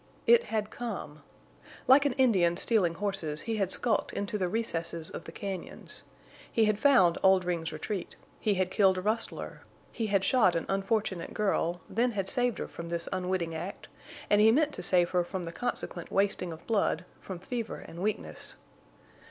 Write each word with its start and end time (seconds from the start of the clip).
It 0.25 0.45
had 0.45 0.71
come. 0.71 1.21
Like 1.85 2.05
an 2.05 2.13
Indian 2.13 2.57
stealing 2.57 2.95
horses 2.95 3.41
he 3.41 3.57
had 3.57 3.71
skulked 3.71 4.11
into 4.13 4.35
the 4.39 4.47
recesses 4.49 5.11
of 5.11 5.25
the 5.25 5.31
cañons. 5.31 6.01
He 6.51 6.65
had 6.65 6.79
found 6.79 7.19
Oldring's 7.21 7.71
retreat; 7.71 8.15
he 8.39 8.55
had 8.55 8.71
killed 8.71 8.97
a 8.97 9.01
rustler; 9.01 9.61
he 9.91 10.07
had 10.07 10.23
shot 10.23 10.55
an 10.55 10.65
unfortunate 10.67 11.35
girl, 11.35 11.81
then 11.87 12.13
had 12.13 12.27
saved 12.27 12.57
her 12.57 12.67
from 12.67 12.89
this 12.89 13.07
unwitting 13.13 13.53
act, 13.53 13.89
and 14.27 14.41
he 14.41 14.51
meant 14.51 14.73
to 14.73 14.81
save 14.81 15.11
her 15.11 15.23
from 15.23 15.43
the 15.43 15.51
consequent 15.51 16.09
wasting 16.11 16.51
of 16.51 16.65
blood, 16.65 17.05
from 17.19 17.37
fever 17.37 17.77
and 17.87 18.01
weakness. 18.01 18.55